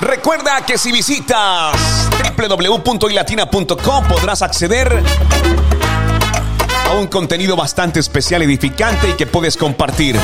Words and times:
Recuerda 0.00 0.64
que 0.66 0.78
si 0.78 0.90
visitas 0.92 1.76
www.ilatina.com 2.36 4.08
podrás 4.08 4.42
acceder 4.42 5.02
a 6.86 6.92
un 6.92 7.06
contenido 7.06 7.56
bastante 7.56 8.00
especial, 8.00 8.42
edificante 8.42 9.10
y 9.10 9.12
que 9.14 9.26
puedes 9.26 9.56
compartir. 9.56 10.18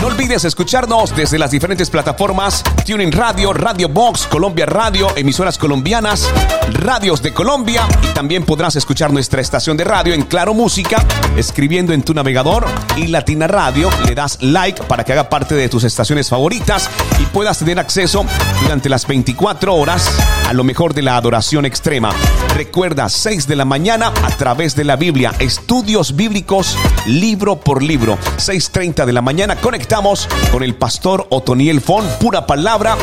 No 0.00 0.06
olvides 0.06 0.46
escucharnos 0.46 1.14
desde 1.14 1.38
las 1.38 1.50
diferentes 1.50 1.90
plataformas 1.90 2.64
Tuning 2.86 3.12
Radio, 3.12 3.52
Radio 3.52 3.86
Box, 3.86 4.26
Colombia 4.26 4.64
Radio, 4.64 5.08
emisoras 5.14 5.58
colombianas, 5.58 6.26
radios 6.72 7.20
de 7.20 7.34
Colombia 7.34 7.86
y 8.02 8.14
también 8.14 8.44
podrás 8.44 8.76
escuchar 8.76 9.12
nuestra 9.12 9.42
estación 9.42 9.76
de 9.76 9.84
radio 9.84 10.14
en 10.14 10.22
Claro 10.22 10.54
Música, 10.54 11.04
escribiendo 11.36 11.92
en 11.92 12.02
tu 12.02 12.14
navegador 12.14 12.66
y 12.96 13.08
Latina 13.08 13.46
Radio, 13.46 13.90
le 14.06 14.14
das 14.14 14.38
like 14.40 14.82
para 14.84 15.04
que 15.04 15.12
haga 15.12 15.28
parte 15.28 15.54
de 15.54 15.68
tus 15.68 15.84
estaciones 15.84 16.30
favoritas 16.30 16.88
y 17.20 17.26
puedas 17.26 17.58
tener 17.58 17.78
acceso 17.78 18.24
durante 18.62 18.88
las 18.88 19.06
24 19.06 19.74
horas 19.74 20.10
a 20.48 20.54
lo 20.54 20.64
mejor 20.64 20.94
de 20.94 21.02
la 21.02 21.16
adoración 21.16 21.66
extrema. 21.66 22.10
Recuerda, 22.56 23.10
6 23.10 23.46
de 23.46 23.56
la 23.56 23.66
mañana 23.66 24.12
a 24.22 24.30
través 24.30 24.74
de 24.74 24.84
la 24.84 24.96
Biblia, 24.96 25.34
estudios 25.38 26.16
bíblicos 26.16 26.76
libro 27.06 27.60
por 27.60 27.82
libro. 27.82 28.18
6.30 28.38 29.04
de 29.04 29.12
la 29.12 29.22
mañana 29.22 29.56
conectamos 29.90 30.28
con 30.52 30.62
el 30.62 30.76
pastor 30.76 31.26
Otoniel 31.30 31.80
Fon, 31.80 32.06
pura 32.20 32.46
palabra 32.46 32.96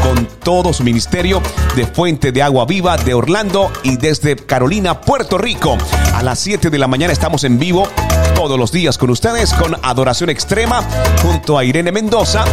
con 0.00 0.26
todo 0.44 0.72
su 0.72 0.84
ministerio 0.84 1.42
de 1.74 1.88
Fuente 1.88 2.30
de 2.30 2.40
Agua 2.40 2.66
Viva 2.66 2.96
de 2.96 3.14
Orlando 3.14 3.72
y 3.82 3.96
desde 3.96 4.36
Carolina, 4.36 5.00
Puerto 5.00 5.38
Rico. 5.38 5.76
A 6.14 6.22
las 6.22 6.38
7 6.38 6.70
de 6.70 6.78
la 6.78 6.86
mañana 6.86 7.12
estamos 7.12 7.42
en 7.42 7.58
vivo 7.58 7.88
todos 8.36 8.56
los 8.56 8.70
días 8.70 8.96
con 8.96 9.10
ustedes 9.10 9.52
con 9.54 9.76
Adoración 9.82 10.30
Extrema 10.30 10.84
junto 11.20 11.58
a 11.58 11.64
Irene 11.64 11.90
Mendoza. 11.90 12.44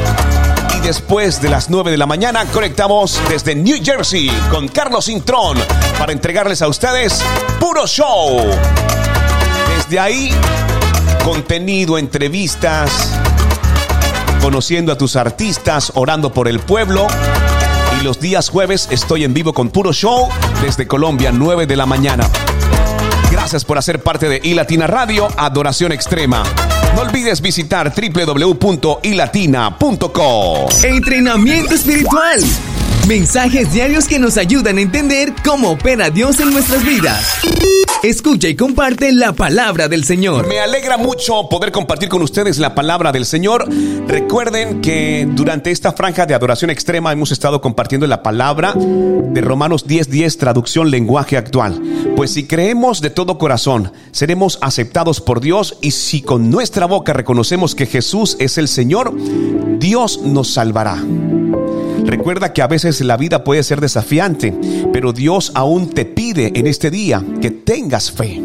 Y 0.76 0.80
después 0.80 1.40
de 1.40 1.50
las 1.50 1.70
9 1.70 1.92
de 1.92 1.98
la 1.98 2.08
mañana 2.08 2.46
conectamos 2.46 3.22
desde 3.30 3.54
New 3.54 3.78
Jersey 3.84 4.32
con 4.50 4.70
Carlos 4.70 5.08
Intrón 5.08 5.60
para 6.00 6.14
entregarles 6.14 6.64
a 6.64 6.68
ustedes 6.68 7.22
puro 7.60 7.86
show. 7.86 8.44
Desde 9.76 10.00
ahí, 10.00 10.34
contenido, 11.24 12.00
entrevistas, 12.00 13.12
conociendo 14.42 14.92
a 14.92 14.98
tus 14.98 15.16
artistas, 15.16 15.92
orando 15.96 16.34
por 16.34 16.48
el 16.48 16.60
pueblo. 16.60 17.08
Y 18.00 18.04
los 18.04 18.20
días 18.20 18.50
jueves 18.50 18.88
estoy 18.92 19.24
en 19.24 19.34
vivo 19.34 19.54
con 19.54 19.70
Puro 19.70 19.94
Show 19.94 20.30
desde 20.62 20.88
Colombia, 20.88 21.32
9 21.32 21.66
de 21.66 21.76
la 21.76 21.86
mañana. 21.86 22.30
Gracias 23.32 23.66
por 23.66 23.78
hacer 23.78 24.02
parte 24.02 24.30
de 24.30 24.40
iLatina 24.44 24.88
Radio, 24.88 25.28
Adoración 25.38 25.92
Extrema. 25.92 26.44
No 26.96 27.02
olvides 27.02 27.42
visitar 27.42 27.94
www.ilatina.co. 27.94 30.70
Entrenamiento 30.84 31.76
espiritual. 31.76 32.42
Mensajes 33.08 33.72
diarios 33.72 34.06
que 34.06 34.20
nos 34.20 34.36
ayudan 34.36 34.78
a 34.78 34.82
entender 34.82 35.34
cómo 35.46 35.72
opera 35.72 36.10
Dios 36.10 36.42
en 36.42 36.52
nuestras 36.52 36.84
vidas. 36.84 37.40
Escucha 38.04 38.50
y 38.50 38.56
comparte 38.58 39.14
la 39.14 39.32
palabra 39.32 39.88
del 39.88 40.04
Señor. 40.04 40.46
Me 40.46 40.60
alegra 40.60 40.98
mucho 40.98 41.48
poder 41.50 41.72
compartir 41.72 42.10
con 42.10 42.22
ustedes 42.22 42.58
la 42.58 42.76
palabra 42.76 43.14
del 43.14 43.26
Señor. 43.26 43.66
Recuerden 44.08 44.82
que 44.82 45.26
durante 45.32 45.72
esta 45.72 45.94
franja 45.94 46.26
de 46.26 46.34
adoración 46.34 46.70
extrema 46.70 47.14
hemos 47.14 47.32
estado 47.32 47.62
compartiendo 47.62 48.08
la 48.08 48.22
palabra 48.22 48.74
de 48.76 49.40
Romanos 49.40 49.88
10:10, 49.88 50.08
10, 50.08 50.38
traducción 50.38 50.92
lenguaje 50.92 51.38
actual. 51.38 51.82
Pues 52.18 52.32
si 52.32 52.46
creemos 52.46 53.00
de 53.00 53.10
todo 53.10 53.38
corazón, 53.38 53.94
seremos 54.12 54.60
aceptados 54.62 55.22
por 55.22 55.40
Dios 55.40 55.78
y 55.82 55.92
si 55.92 56.22
con 56.22 56.50
nuestra 56.50 56.88
boca 56.88 57.14
reconocemos 57.14 57.74
que 57.74 57.86
Jesús 57.86 58.36
es 58.40 58.58
el 58.58 58.68
Señor, 58.68 59.14
Dios 59.80 60.20
nos 60.24 60.50
salvará. 60.54 61.02
Recuerda 62.08 62.54
que 62.54 62.62
a 62.62 62.68
veces 62.68 63.02
la 63.02 63.18
vida 63.18 63.44
puede 63.44 63.64
ser 63.64 63.82
desafiante, 63.82 64.58
pero 64.94 65.12
Dios 65.12 65.52
aún 65.56 65.90
te 65.90 66.06
pide 66.06 66.58
en 66.58 66.66
este 66.66 66.90
día 66.90 67.22
que 67.42 67.52
tengas 67.52 68.12
fe. 68.12 68.42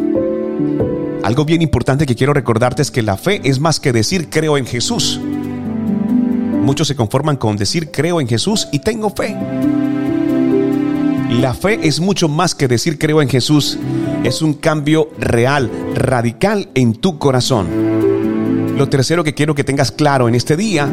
Algo 1.22 1.44
bien 1.44 1.62
importante 1.62 2.04
que 2.04 2.16
quiero 2.16 2.34
recordarte 2.34 2.82
es 2.82 2.90
que 2.90 3.02
la 3.02 3.16
fe 3.16 3.40
es 3.44 3.60
más 3.60 3.78
que 3.78 3.92
decir 3.92 4.28
creo 4.30 4.58
en 4.58 4.66
Jesús. 4.66 5.20
Muchos 5.20 6.88
se 6.88 6.96
conforman 6.96 7.36
con 7.36 7.56
decir 7.56 7.92
creo 7.92 8.20
en 8.20 8.26
Jesús 8.26 8.66
y 8.72 8.80
tengo 8.80 9.10
fe. 9.10 9.36
La 11.30 11.54
fe 11.54 11.78
es 11.86 12.00
mucho 12.00 12.28
más 12.28 12.56
que 12.56 12.66
decir 12.66 12.98
creo 12.98 13.22
en 13.22 13.28
Jesús. 13.28 13.78
Es 14.24 14.42
un 14.42 14.54
cambio 14.54 15.08
real, 15.20 15.70
radical 15.94 16.68
en 16.74 16.94
tu 16.94 17.16
corazón. 17.16 17.68
Lo 18.76 18.88
tercero 18.88 19.22
que 19.22 19.34
quiero 19.34 19.54
que 19.54 19.62
tengas 19.62 19.92
claro 19.92 20.28
en 20.28 20.34
este 20.34 20.56
día 20.56 20.92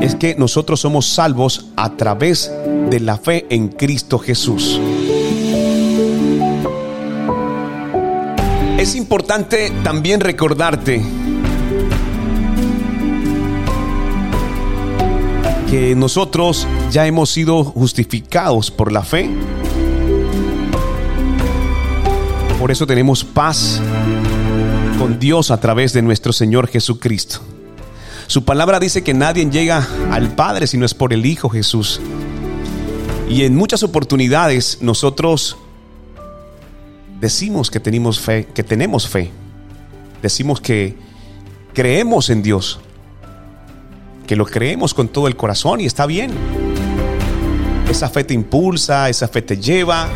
es 0.00 0.14
que 0.14 0.34
nosotros 0.36 0.80
somos 0.80 1.06
salvos 1.06 1.66
a 1.76 1.96
través 1.96 2.52
de 2.90 3.00
la 3.00 3.18
fe 3.18 3.46
en 3.50 3.68
Cristo 3.68 4.18
Jesús. 4.18 4.80
Es 8.78 8.94
importante 8.94 9.72
también 9.82 10.20
recordarte 10.20 11.02
que 15.70 15.96
nosotros 15.96 16.68
ya 16.92 17.06
hemos 17.06 17.30
sido 17.30 17.64
justificados 17.64 18.70
por 18.70 18.92
la 18.92 19.02
fe. 19.02 19.28
Por 22.60 22.70
eso 22.70 22.86
tenemos 22.86 23.24
paz 23.24 23.80
con 24.98 25.18
Dios 25.18 25.50
a 25.50 25.60
través 25.60 25.92
de 25.92 26.02
nuestro 26.02 26.32
Señor 26.32 26.68
Jesucristo. 26.68 27.55
Su 28.26 28.44
palabra 28.44 28.80
dice 28.80 29.04
que 29.04 29.14
nadie 29.14 29.48
llega 29.48 29.86
al 30.10 30.34
Padre 30.34 30.66
si 30.66 30.76
no 30.76 30.84
es 30.84 30.94
por 30.94 31.12
el 31.12 31.24
Hijo 31.24 31.48
Jesús. 31.48 32.00
Y 33.28 33.44
en 33.44 33.54
muchas 33.54 33.82
oportunidades 33.82 34.78
nosotros 34.80 35.56
decimos 37.20 37.70
que 37.70 37.80
tenemos 37.80 38.18
fe, 38.18 38.46
que 38.52 38.64
tenemos 38.64 39.08
fe. 39.08 39.30
Decimos 40.22 40.60
que 40.60 40.96
creemos 41.72 42.28
en 42.30 42.42
Dios. 42.42 42.80
Que 44.26 44.34
lo 44.34 44.44
creemos 44.44 44.92
con 44.92 45.06
todo 45.06 45.28
el 45.28 45.36
corazón 45.36 45.80
y 45.80 45.86
está 45.86 46.04
bien. 46.06 46.32
Esa 47.88 48.08
fe 48.08 48.24
te 48.24 48.34
impulsa, 48.34 49.08
esa 49.08 49.28
fe 49.28 49.42
te 49.42 49.56
lleva. 49.56 50.08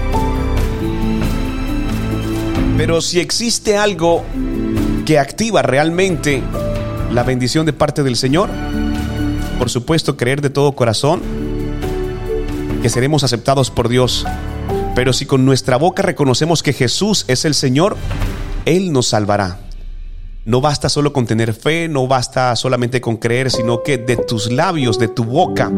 Pero 2.77 3.01
si 3.01 3.21
existe 3.21 3.77
algo 3.77 4.25
que 5.07 5.19
activa 5.19 5.63
realmente 5.63 6.43
la 7.13 7.23
bendición 7.23 7.67
de 7.67 7.73
parte 7.73 8.03
del 8.03 8.17
Señor. 8.17 8.49
Por 9.59 9.69
supuesto, 9.71 10.17
creer 10.17 10.41
de 10.41 10.51
todo 10.51 10.73
corazón 10.73 11.21
que 12.83 12.89
seremos 12.89 13.25
aceptados 13.25 13.71
por 13.71 13.89
Dios. 13.89 14.27
Pero 14.95 15.13
si 15.13 15.27
con 15.27 15.45
nuestra 15.45 15.77
boca 15.77 16.03
reconocemos 16.03 16.63
que 16.63 16.73
Jesús 16.73 17.25
es 17.29 17.45
el 17.45 17.55
Señor, 17.55 17.97
Él 18.65 18.93
nos 18.93 19.09
salvará. 19.09 19.61
No 20.45 20.61
basta 20.61 20.89
solo 20.89 21.13
con 21.13 21.27
tener 21.27 21.53
fe, 21.53 21.89
no 21.89 22.07
basta 22.07 22.57
solamente 22.57 23.01
con 23.01 23.19
creer, 23.19 23.51
sino 23.51 23.83
que 23.83 23.99
de 23.99 24.17
tus 24.17 24.51
labios, 24.51 24.99
de 24.99 25.09
tu 25.09 25.25
boca, 25.25 25.71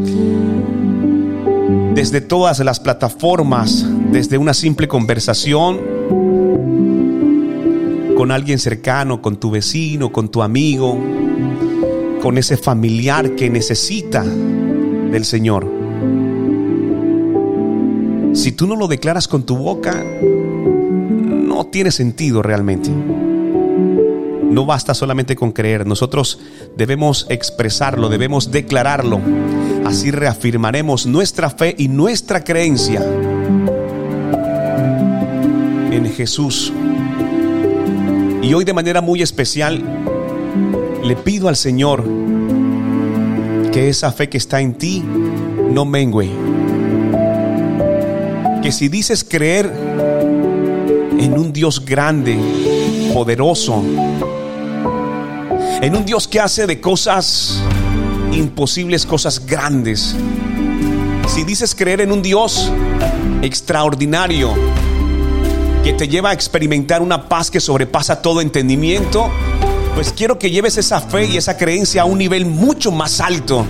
desde 1.95 2.21
todas 2.21 2.61
las 2.61 2.79
plataformas, 2.79 3.85
desde 4.13 4.39
una 4.39 4.55
simple 4.55 4.87
conversación 4.87 5.81
con 8.23 8.31
alguien 8.31 8.61
cercano, 8.61 9.21
con 9.21 9.39
tu 9.39 9.51
vecino, 9.51 10.13
con 10.13 10.29
tu 10.29 10.43
amigo, 10.43 10.97
con 12.23 12.39
ese 12.39 12.57
familiar 12.57 13.35
que 13.35 13.51
necesita 13.51 14.23
del 14.23 15.25
Señor. 15.25 15.69
Si 18.33 18.53
tú 18.53 18.69
no 18.69 18.77
lo 18.77 18.87
declaras 18.87 19.27
con 19.27 19.43
tu 19.43 19.57
boca, 19.57 20.05
no 20.23 21.67
tiene 21.67 21.91
sentido 21.91 22.45
realmente. 22.45 22.91
No 22.91 24.67
basta 24.67 24.95
solamente 24.95 25.35
con 25.35 25.51
creer, 25.51 25.85
nosotros 25.85 26.39
debemos 26.77 27.27
expresarlo, 27.29 28.09
debemos 28.09 28.53
declararlo. 28.53 29.19
Así 29.85 30.13
reafirmaremos 30.13 31.07
nuestra 31.07 31.51
fe 31.51 31.75
y 31.77 31.89
nuestra 31.89 32.45
creencia 32.45 33.05
en 35.91 36.07
Jesús. 36.15 36.73
Y 38.43 38.55
hoy 38.55 38.65
de 38.65 38.73
manera 38.73 39.01
muy 39.01 39.23
especial 39.23 39.81
le 41.05 41.17
pido 41.17 41.49
al 41.49 41.57
Señor 41.57 42.05
que 43.73 43.89
esa 43.89 44.11
fe 44.11 44.29
que 44.29 44.37
está 44.37 44.61
en 44.61 44.75
ti 44.75 45.03
no 45.71 45.85
mengue. 45.85 46.29
Que 48.61 48.73
si 48.73 48.89
dices 48.89 49.25
creer 49.25 49.73
en 51.19 51.39
un 51.39 51.53
Dios 51.53 51.85
grande, 51.85 52.37
poderoso, 53.15 53.83
en 55.81 55.97
un 55.97 56.05
Dios 56.05 56.27
que 56.27 56.41
hace 56.41 56.67
de 56.67 56.81
cosas 56.81 57.63
imposibles 58.33 59.07
cosas 59.07 59.47
grandes, 59.47 60.17
si 61.29 61.45
dices 61.45 61.75
creer 61.75 62.01
en 62.01 62.11
un 62.11 62.23
Dios 62.23 62.71
extraordinario, 63.41 64.53
que 65.83 65.93
te 65.93 66.07
lleva 66.07 66.31
a 66.31 66.33
experimentar 66.33 67.03
una 67.03 67.29
paz 67.29 67.51
que 67.51 67.61
sobrepasa 67.61 68.23
todo 68.23 68.41
entendimiento, 68.41 69.31
pues 69.95 70.13
quiero 70.13 70.39
que 70.39 70.51
lleves 70.51 70.79
esa 70.79 71.01
fe 71.01 71.27
y 71.27 71.37
esa 71.37 71.57
creencia 71.57 72.03
a 72.03 72.05
un 72.05 72.19
nivel 72.19 72.47
mucho 72.47 72.93
más 72.93 73.21
alto. 73.21 73.67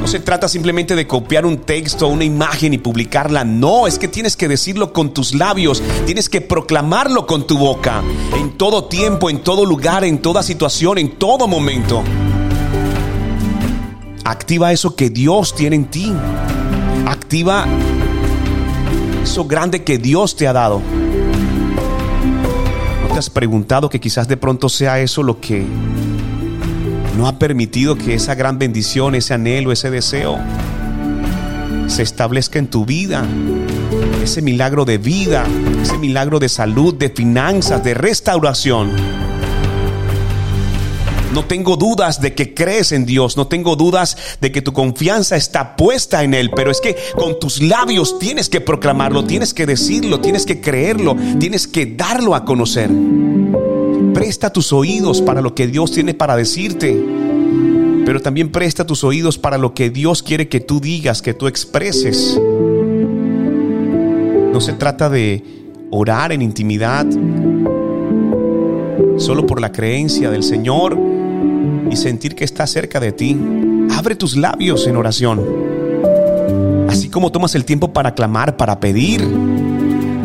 No 0.00 0.06
se 0.08 0.20
trata 0.20 0.48
simplemente 0.48 0.94
de 0.94 1.06
copiar 1.06 1.46
un 1.46 1.58
texto 1.58 2.06
o 2.06 2.10
una 2.10 2.24
imagen 2.24 2.72
y 2.72 2.78
publicarla. 2.78 3.44
No, 3.44 3.86
es 3.86 3.98
que 3.98 4.08
tienes 4.08 4.36
que 4.36 4.46
decirlo 4.46 4.92
con 4.92 5.12
tus 5.12 5.34
labios. 5.34 5.82
Tienes 6.06 6.28
que 6.28 6.40
proclamarlo 6.40 7.26
con 7.26 7.46
tu 7.46 7.58
boca. 7.58 8.02
En 8.38 8.56
todo 8.56 8.84
tiempo, 8.84 9.30
en 9.30 9.40
todo 9.40 9.64
lugar, 9.64 10.04
en 10.04 10.18
toda 10.18 10.42
situación, 10.44 10.98
en 10.98 11.16
todo 11.16 11.48
momento. 11.48 12.04
Activa 14.24 14.72
eso 14.72 14.94
que 14.94 15.10
Dios 15.10 15.54
tiene 15.54 15.76
en 15.76 15.86
ti. 15.86 16.12
Activa 17.06 17.66
eso 19.24 19.44
grande 19.44 19.82
que 19.82 19.98
Dios 19.98 20.36
te 20.36 20.46
ha 20.46 20.52
dado. 20.52 20.80
¿No 23.16 23.20
te 23.20 23.28
has 23.28 23.30
preguntado 23.30 23.88
que 23.88 23.98
quizás 23.98 24.28
de 24.28 24.36
pronto 24.36 24.68
sea 24.68 25.00
eso 25.00 25.22
lo 25.22 25.40
que 25.40 25.64
no 27.16 27.26
ha 27.26 27.38
permitido 27.38 27.96
que 27.96 28.12
esa 28.12 28.34
gran 28.34 28.58
bendición, 28.58 29.14
ese 29.14 29.32
anhelo, 29.32 29.72
ese 29.72 29.88
deseo 29.88 30.38
se 31.86 32.02
establezca 32.02 32.58
en 32.58 32.66
tu 32.66 32.84
vida. 32.84 33.24
Ese 34.22 34.42
milagro 34.42 34.84
de 34.84 34.98
vida, 34.98 35.46
ese 35.80 35.96
milagro 35.96 36.40
de 36.40 36.50
salud, 36.50 36.92
de 36.92 37.08
finanzas, 37.08 37.82
de 37.82 37.94
restauración. 37.94 38.90
No 41.36 41.44
tengo 41.44 41.76
dudas 41.76 42.22
de 42.22 42.34
que 42.34 42.54
crees 42.54 42.92
en 42.92 43.04
Dios, 43.04 43.36
no 43.36 43.46
tengo 43.46 43.76
dudas 43.76 44.16
de 44.40 44.50
que 44.50 44.62
tu 44.62 44.72
confianza 44.72 45.36
está 45.36 45.76
puesta 45.76 46.24
en 46.24 46.32
Él, 46.32 46.50
pero 46.56 46.70
es 46.70 46.80
que 46.80 46.96
con 47.14 47.38
tus 47.38 47.60
labios 47.60 48.18
tienes 48.18 48.48
que 48.48 48.62
proclamarlo, 48.62 49.22
tienes 49.22 49.52
que 49.52 49.66
decirlo, 49.66 50.18
tienes 50.18 50.46
que 50.46 50.62
creerlo, 50.62 51.14
tienes 51.38 51.68
que 51.68 51.84
darlo 51.84 52.34
a 52.34 52.46
conocer. 52.46 52.90
Presta 54.14 54.50
tus 54.50 54.72
oídos 54.72 55.20
para 55.20 55.42
lo 55.42 55.54
que 55.54 55.66
Dios 55.66 55.92
tiene 55.92 56.14
para 56.14 56.36
decirte. 56.36 56.98
Pero 58.06 58.22
también 58.22 58.50
presta 58.50 58.86
tus 58.86 59.04
oídos 59.04 59.36
para 59.36 59.58
lo 59.58 59.74
que 59.74 59.90
Dios 59.90 60.22
quiere 60.22 60.48
que 60.48 60.60
tú 60.60 60.80
digas, 60.80 61.20
que 61.20 61.34
tú 61.34 61.48
expreses. 61.48 62.40
No 64.54 64.58
se 64.58 64.72
trata 64.72 65.10
de 65.10 65.44
orar 65.90 66.32
en 66.32 66.40
intimidad 66.40 67.04
solo 69.18 69.46
por 69.46 69.60
la 69.60 69.70
creencia 69.70 70.30
del 70.30 70.42
Señor 70.42 71.05
y 71.90 71.96
sentir 71.96 72.34
que 72.34 72.44
está 72.44 72.66
cerca 72.66 73.00
de 73.00 73.12
ti. 73.12 73.38
Abre 73.96 74.16
tus 74.16 74.36
labios 74.36 74.86
en 74.86 74.96
oración. 74.96 75.44
Así 76.88 77.08
como 77.08 77.32
tomas 77.32 77.54
el 77.54 77.64
tiempo 77.64 77.92
para 77.92 78.14
clamar, 78.14 78.56
para 78.56 78.80
pedir, 78.80 79.26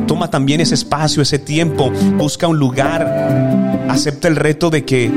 toma 0.08 0.30
también 0.30 0.62
ese 0.62 0.76
espacio, 0.76 1.22
ese 1.22 1.40
tiempo, 1.40 1.92
busca 2.18 2.48
un 2.48 2.58
lugar 2.58 3.72
Acepta 3.92 4.30
el 4.30 4.38
reto 4.38 4.70
de 4.70 4.86
que 4.86 5.12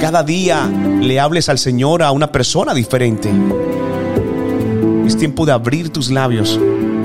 cada 0.00 0.22
día 0.22 0.66
le 1.02 1.20
hables 1.20 1.50
al 1.50 1.58
Señor 1.58 2.02
a 2.02 2.12
una 2.12 2.32
persona 2.32 2.72
diferente. 2.72 3.30
Es 5.06 5.18
tiempo 5.18 5.44
de 5.44 5.52
abrir 5.52 5.90
tus 5.90 6.10
labios 6.10 6.58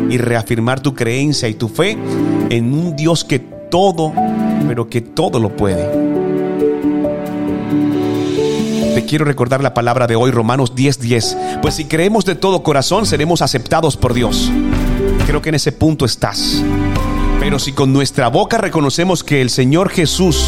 y 0.10 0.18
reafirmar 0.18 0.80
tu 0.80 0.96
creencia 0.96 1.50
y 1.50 1.56
tu 1.56 1.68
fe 1.68 1.98
en 2.50 2.74
un 2.74 2.96
Dios 2.96 3.26
que 3.26 3.40
todo, 3.40 4.14
pero 4.70 4.90
que 4.90 5.02
todo 5.02 5.38
lo 5.42 5.54
puede. 5.54 6.01
Te 8.94 9.06
quiero 9.06 9.24
recordar 9.24 9.64
la 9.64 9.74
palabra 9.74 10.06
de 10.06 10.18
hoy, 10.18 10.32
Romanos 10.32 10.76
10:10. 10.76 11.62
Pues 11.62 11.76
si 11.76 11.86
creemos 11.86 12.26
de 12.26 12.36
todo 12.36 12.62
corazón, 12.62 13.06
seremos 13.06 13.42
aceptados 13.42 13.96
por 13.96 14.14
Dios. 14.14 14.52
Creo 15.26 15.42
que 15.42 15.50
en 15.50 15.56
ese 15.56 15.72
punto 15.72 16.04
estás. 16.04 16.62
Pero 17.40 17.58
si 17.58 17.72
con 17.72 17.94
nuestra 17.94 18.28
boca 18.28 18.58
reconocemos 18.58 19.24
que 19.24 19.42
el 19.42 19.50
Señor 19.50 19.90
Jesús 19.90 20.46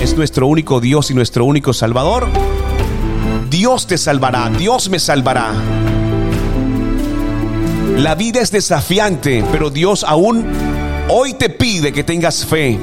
es 0.00 0.16
nuestro 0.16 0.46
único 0.46 0.80
Dios 0.80 1.10
y 1.10 1.14
nuestro 1.14 1.44
único 1.44 1.74
Salvador, 1.74 2.26
Dios 3.50 3.86
te 3.86 3.98
salvará, 3.98 4.48
Dios 4.48 4.88
me 4.88 4.98
salvará. 4.98 5.52
La 7.98 8.14
vida 8.14 8.40
es 8.40 8.50
desafiante, 8.50 9.44
pero 9.52 9.68
Dios 9.68 10.04
aún 10.08 10.46
hoy 11.08 11.34
te 11.34 11.50
pide 11.50 11.92
que 11.92 12.02
tengas 12.02 12.46
fe. 12.46 12.78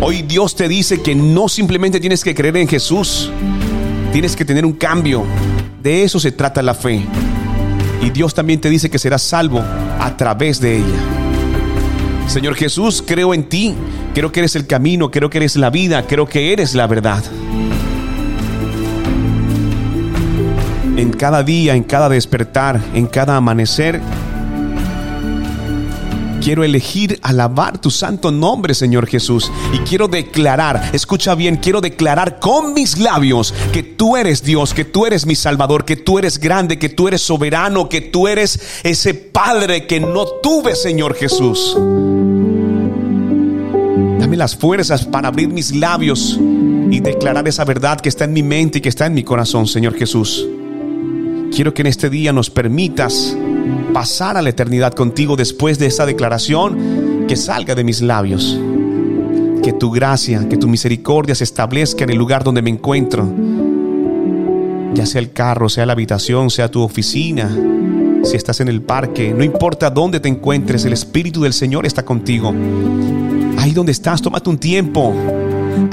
Hoy 0.00 0.22
Dios 0.22 0.54
te 0.54 0.68
dice 0.68 1.00
que 1.00 1.14
no 1.14 1.48
simplemente 1.48 2.00
tienes 2.00 2.22
que 2.22 2.34
creer 2.34 2.58
en 2.58 2.68
Jesús, 2.68 3.30
tienes 4.12 4.36
que 4.36 4.44
tener 4.44 4.66
un 4.66 4.74
cambio. 4.74 5.24
De 5.82 6.02
eso 6.02 6.20
se 6.20 6.32
trata 6.32 6.62
la 6.62 6.74
fe. 6.74 7.02
Y 8.02 8.10
Dios 8.10 8.34
también 8.34 8.60
te 8.60 8.68
dice 8.68 8.90
que 8.90 8.98
serás 8.98 9.22
salvo 9.22 9.60
a 9.98 10.16
través 10.16 10.60
de 10.60 10.76
ella. 10.76 10.98
Señor 12.28 12.56
Jesús, 12.56 13.02
creo 13.06 13.32
en 13.32 13.48
ti. 13.48 13.74
Creo 14.14 14.32
que 14.32 14.40
eres 14.40 14.56
el 14.56 14.66
camino, 14.66 15.10
creo 15.10 15.30
que 15.30 15.38
eres 15.38 15.56
la 15.56 15.70
vida, 15.70 16.06
creo 16.06 16.26
que 16.26 16.52
eres 16.52 16.74
la 16.74 16.86
verdad. 16.86 17.22
En 20.96 21.10
cada 21.12 21.42
día, 21.42 21.74
en 21.74 21.84
cada 21.84 22.08
despertar, 22.08 22.80
en 22.94 23.06
cada 23.06 23.36
amanecer, 23.36 24.00
quiero 26.46 26.62
elegir 26.62 27.18
alabar 27.22 27.80
tu 27.80 27.90
santo 27.90 28.30
nombre, 28.30 28.72
Señor 28.72 29.08
Jesús. 29.08 29.50
Y 29.72 29.78
quiero 29.78 30.06
declarar, 30.06 30.90
escucha 30.92 31.34
bien, 31.34 31.56
quiero 31.56 31.80
declarar 31.80 32.38
con 32.38 32.72
mis 32.72 32.98
labios 32.98 33.52
que 33.72 33.82
tú 33.82 34.16
eres 34.16 34.44
Dios, 34.44 34.72
que 34.72 34.84
tú 34.84 35.06
eres 35.06 35.26
mi 35.26 35.34
Salvador, 35.34 35.84
que 35.84 35.96
tú 35.96 36.20
eres 36.20 36.38
grande, 36.38 36.78
que 36.78 36.88
tú 36.88 37.08
eres 37.08 37.22
soberano, 37.22 37.88
que 37.88 38.00
tú 38.00 38.28
eres 38.28 38.60
ese 38.84 39.14
Padre 39.14 39.88
que 39.88 39.98
no 39.98 40.24
tuve, 40.40 40.76
Señor 40.76 41.16
Jesús 41.16 41.76
las 44.36 44.54
fuerzas 44.54 45.04
para 45.04 45.28
abrir 45.28 45.48
mis 45.48 45.74
labios 45.74 46.38
y 46.90 47.00
declarar 47.00 47.48
esa 47.48 47.64
verdad 47.64 48.00
que 48.00 48.08
está 48.08 48.24
en 48.24 48.34
mi 48.34 48.42
mente 48.42 48.78
y 48.78 48.80
que 48.80 48.88
está 48.88 49.06
en 49.06 49.14
mi 49.14 49.24
corazón, 49.24 49.66
Señor 49.66 49.94
Jesús. 49.94 50.46
Quiero 51.54 51.72
que 51.72 51.82
en 51.82 51.86
este 51.86 52.10
día 52.10 52.32
nos 52.32 52.50
permitas 52.50 53.34
pasar 53.96 54.36
a 54.36 54.42
la 54.42 54.50
eternidad 54.50 54.92
contigo 54.92 55.36
después 55.36 55.78
de 55.78 55.86
esa 55.86 56.04
declaración 56.04 57.24
que 57.26 57.34
salga 57.34 57.74
de 57.74 57.82
mis 57.82 58.02
labios. 58.02 58.60
Que 59.62 59.72
tu 59.72 59.90
gracia, 59.90 60.46
que 60.50 60.58
tu 60.58 60.68
misericordia 60.68 61.34
se 61.34 61.44
establezca 61.44 62.04
en 62.04 62.10
el 62.10 62.18
lugar 62.18 62.44
donde 62.44 62.60
me 62.60 62.68
encuentro. 62.68 63.26
Ya 64.92 65.06
sea 65.06 65.22
el 65.22 65.32
carro, 65.32 65.70
sea 65.70 65.86
la 65.86 65.94
habitación, 65.94 66.50
sea 66.50 66.70
tu 66.70 66.82
oficina, 66.82 67.48
si 68.22 68.36
estás 68.36 68.60
en 68.60 68.68
el 68.68 68.82
parque, 68.82 69.32
no 69.32 69.42
importa 69.42 69.88
dónde 69.88 70.20
te 70.20 70.28
encuentres, 70.28 70.84
el 70.84 70.92
Espíritu 70.92 71.40
del 71.40 71.54
Señor 71.54 71.86
está 71.86 72.04
contigo. 72.04 72.52
Ahí 73.56 73.72
donde 73.72 73.92
estás, 73.92 74.20
tómate 74.20 74.50
un 74.50 74.58
tiempo. 74.58 75.14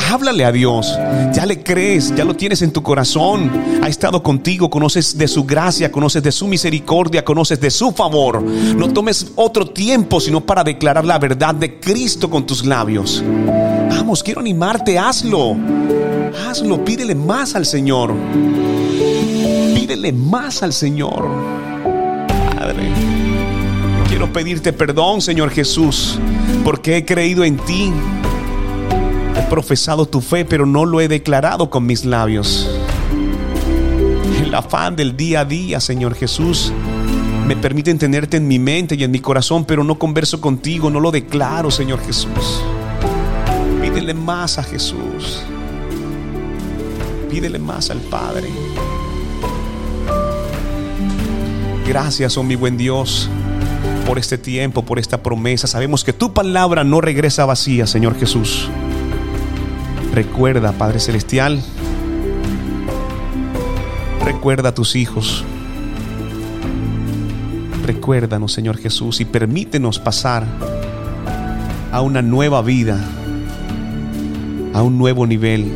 Háblale 0.09 0.45
a 0.45 0.51
Dios. 0.51 0.97
Ya 1.33 1.45
le 1.45 1.63
crees, 1.63 2.15
ya 2.15 2.23
lo 2.23 2.35
tienes 2.35 2.61
en 2.61 2.71
tu 2.71 2.81
corazón. 2.81 3.51
Ha 3.81 3.87
estado 3.87 4.21
contigo, 4.23 4.69
conoces 4.69 5.17
de 5.17 5.27
su 5.27 5.43
gracia, 5.43 5.91
conoces 5.91 6.23
de 6.23 6.31
su 6.31 6.47
misericordia, 6.47 7.25
conoces 7.25 7.59
de 7.59 7.71
su 7.71 7.91
favor. 7.91 8.41
No 8.41 8.89
tomes 8.93 9.31
otro 9.35 9.67
tiempo 9.67 10.19
sino 10.19 10.41
para 10.41 10.63
declarar 10.63 11.05
la 11.05 11.19
verdad 11.19 11.55
de 11.55 11.79
Cristo 11.79 12.29
con 12.29 12.45
tus 12.45 12.65
labios. 12.65 13.23
Vamos, 13.89 14.23
quiero 14.23 14.41
animarte, 14.41 14.97
hazlo. 14.97 15.55
Hazlo, 16.47 16.83
pídele 16.83 17.15
más 17.15 17.55
al 17.55 17.65
Señor. 17.65 18.13
Pídele 19.73 20.11
más 20.13 20.63
al 20.63 20.73
Señor. 20.73 21.27
Padre. 22.57 22.91
Quiero 24.07 24.31
pedirte 24.31 24.73
perdón, 24.73 25.21
Señor 25.21 25.49
Jesús, 25.49 26.19
porque 26.63 26.97
he 26.97 27.05
creído 27.05 27.43
en 27.43 27.57
ti. 27.57 27.91
He 29.35 29.41
profesado 29.49 30.05
tu 30.05 30.21
fe, 30.21 30.45
pero 30.45 30.65
no 30.65 30.85
lo 30.85 31.01
he 31.01 31.07
declarado 31.07 31.69
con 31.69 31.85
mis 31.85 32.05
labios. 32.05 32.69
El 34.43 34.53
afán 34.53 34.95
del 34.95 35.17
día 35.17 35.41
a 35.41 35.45
día, 35.45 35.79
Señor 35.79 36.15
Jesús, 36.15 36.71
me 37.47 37.55
permite 37.55 37.93
tenerte 37.95 38.37
en 38.37 38.47
mi 38.47 38.59
mente 38.59 38.95
y 38.95 39.03
en 39.03 39.11
mi 39.11 39.19
corazón, 39.19 39.65
pero 39.65 39.83
no 39.83 39.99
converso 39.99 40.39
contigo, 40.39 40.89
no 40.89 40.99
lo 40.99 41.11
declaro, 41.11 41.71
Señor 41.71 41.99
Jesús. 41.99 42.61
Pídele 43.81 44.13
más 44.13 44.57
a 44.57 44.63
Jesús. 44.63 45.43
Pídele 47.29 47.59
más 47.59 47.89
al 47.89 47.99
Padre. 47.99 48.49
Gracias, 51.87 52.37
oh 52.37 52.43
mi 52.43 52.55
buen 52.55 52.77
Dios 52.77 53.29
por 54.05 54.19
este 54.19 54.37
tiempo, 54.37 54.83
por 54.83 54.99
esta 54.99 55.23
promesa. 55.23 55.67
Sabemos 55.67 56.03
que 56.03 56.13
tu 56.13 56.33
palabra 56.33 56.83
no 56.83 57.01
regresa 57.01 57.45
vacía, 57.45 57.87
Señor 57.87 58.17
Jesús. 58.19 58.69
Recuerda, 60.13 60.73
Padre 60.73 60.99
Celestial, 60.99 61.61
recuerda 64.23 64.69
a 64.69 64.73
tus 64.73 64.95
hijos. 64.95 65.43
Recuérdanos, 67.85 68.53
Señor 68.53 68.77
Jesús, 68.77 69.19
y 69.19 69.25
permítenos 69.25 69.99
pasar 69.99 70.45
a 71.91 72.01
una 72.01 72.21
nueva 72.21 72.61
vida, 72.61 72.99
a 74.73 74.81
un 74.81 74.97
nuevo 74.97 75.27
nivel, 75.27 75.71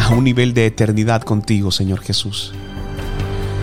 a 0.00 0.14
un 0.14 0.24
nivel 0.24 0.52
de 0.54 0.66
eternidad 0.66 1.22
contigo, 1.22 1.70
Señor 1.70 2.00
Jesús. 2.00 2.52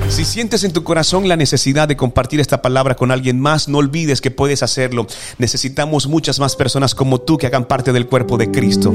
Si 0.09 0.23
sientes 0.23 0.63
en 0.63 0.71
tu 0.71 0.83
corazón 0.83 1.27
la 1.27 1.35
necesidad 1.35 1.87
de 1.87 1.97
compartir 1.97 2.39
esta 2.39 2.61
palabra 2.61 2.95
con 2.95 3.11
alguien 3.11 3.39
más, 3.39 3.67
no 3.67 3.79
olvides 3.79 4.21
que 4.21 4.31
puedes 4.31 4.63
hacerlo. 4.63 5.07
Necesitamos 5.39 6.07
muchas 6.07 6.39
más 6.39 6.55
personas 6.55 6.95
como 6.95 7.19
tú 7.19 7.37
que 7.37 7.47
hagan 7.47 7.65
parte 7.65 7.91
del 7.91 8.07
cuerpo 8.07 8.37
de 8.37 8.51
Cristo. 8.51 8.93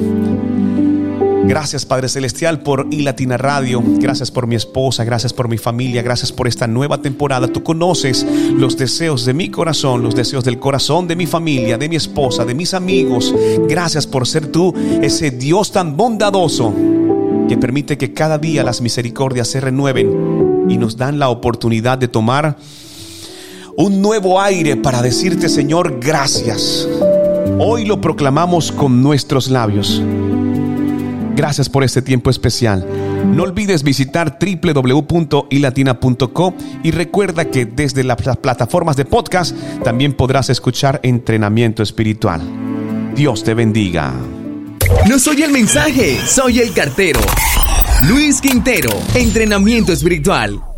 Gracias 1.44 1.84
Padre 1.84 2.08
Celestial 2.08 2.60
por 2.60 2.86
iLatina 2.90 3.36
Radio. 3.36 3.82
Gracias 3.84 4.30
por 4.30 4.46
mi 4.46 4.54
esposa, 4.54 5.04
gracias 5.04 5.32
por 5.32 5.48
mi 5.48 5.58
familia, 5.58 6.00
gracias 6.00 6.30
por 6.30 6.46
esta 6.46 6.68
nueva 6.68 7.02
temporada. 7.02 7.48
Tú 7.48 7.64
conoces 7.64 8.24
los 8.54 8.76
deseos 8.78 9.24
de 9.24 9.34
mi 9.34 9.50
corazón, 9.50 10.02
los 10.02 10.14
deseos 10.14 10.44
del 10.44 10.60
corazón 10.60 11.08
de 11.08 11.16
mi 11.16 11.26
familia, 11.26 11.76
de 11.76 11.88
mi 11.88 11.96
esposa, 11.96 12.44
de 12.44 12.54
mis 12.54 12.72
amigos. 12.72 13.34
Gracias 13.68 14.06
por 14.06 14.28
ser 14.28 14.46
tú 14.46 14.72
ese 15.02 15.32
Dios 15.32 15.72
tan 15.72 15.96
bondadoso 15.96 16.72
que 17.48 17.58
permite 17.58 17.98
que 17.98 18.14
cada 18.14 18.38
día 18.38 18.62
las 18.62 18.80
misericordias 18.80 19.48
se 19.48 19.60
renueven 19.60 20.39
y 20.70 20.78
nos 20.78 20.96
dan 20.96 21.18
la 21.18 21.28
oportunidad 21.28 21.98
de 21.98 22.08
tomar 22.08 22.56
un 23.76 24.00
nuevo 24.00 24.40
aire 24.40 24.76
para 24.76 25.02
decirte 25.02 25.48
Señor 25.48 25.98
gracias. 26.00 26.88
Hoy 27.58 27.84
lo 27.84 28.00
proclamamos 28.00 28.72
con 28.72 29.02
nuestros 29.02 29.50
labios. 29.50 30.02
Gracias 31.34 31.68
por 31.68 31.84
este 31.84 32.02
tiempo 32.02 32.30
especial. 32.30 32.86
No 33.26 33.42
olvides 33.42 33.82
visitar 33.82 34.38
www.ilatina.co 34.40 36.54
y 36.82 36.90
recuerda 36.90 37.46
que 37.46 37.66
desde 37.66 38.04
las 38.04 38.16
plataformas 38.38 38.96
de 38.96 39.04
podcast 39.04 39.56
también 39.82 40.12
podrás 40.12 40.50
escuchar 40.50 41.00
entrenamiento 41.02 41.82
espiritual. 41.82 42.40
Dios 43.14 43.42
te 43.42 43.54
bendiga. 43.54 44.12
No 45.08 45.18
soy 45.18 45.42
el 45.42 45.52
mensaje, 45.52 46.18
soy 46.26 46.60
el 46.60 46.72
cartero. 46.72 47.20
Luis 48.08 48.40
Quintero, 48.40 48.90
entrenamiento 49.14 49.92
espiritual. 49.92 50.69